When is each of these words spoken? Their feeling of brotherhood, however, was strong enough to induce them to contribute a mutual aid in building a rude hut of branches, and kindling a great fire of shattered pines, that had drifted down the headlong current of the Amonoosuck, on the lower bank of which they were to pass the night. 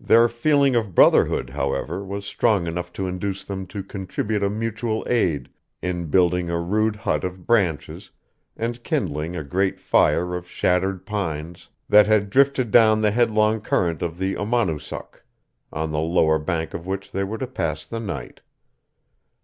Their 0.00 0.28
feeling 0.28 0.74
of 0.74 0.96
brotherhood, 0.96 1.50
however, 1.50 2.04
was 2.04 2.24
strong 2.26 2.66
enough 2.66 2.92
to 2.94 3.06
induce 3.06 3.44
them 3.44 3.66
to 3.68 3.84
contribute 3.84 4.42
a 4.42 4.50
mutual 4.50 5.06
aid 5.08 5.48
in 5.80 6.06
building 6.06 6.50
a 6.50 6.58
rude 6.58 6.96
hut 6.96 7.22
of 7.22 7.46
branches, 7.46 8.10
and 8.56 8.82
kindling 8.82 9.36
a 9.36 9.44
great 9.44 9.78
fire 9.78 10.34
of 10.34 10.48
shattered 10.50 11.06
pines, 11.06 11.68
that 11.88 12.08
had 12.08 12.30
drifted 12.30 12.72
down 12.72 13.00
the 13.00 13.12
headlong 13.12 13.60
current 13.60 14.02
of 14.02 14.18
the 14.18 14.34
Amonoosuck, 14.34 15.22
on 15.72 15.92
the 15.92 16.00
lower 16.00 16.40
bank 16.40 16.74
of 16.74 16.84
which 16.84 17.12
they 17.12 17.22
were 17.22 17.38
to 17.38 17.46
pass 17.46 17.86
the 17.86 18.00
night. 18.00 18.40